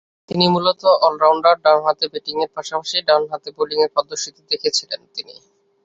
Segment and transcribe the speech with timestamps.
[0.29, 5.35] তিনি মূলতঃ অল-রাউন্ডার ডানহাতে ব্যাটিংয়ের পাশাপাশি ডানহাতে বোলিংয়েও পারদর্শিতা দেখিয়েছেন তিনি।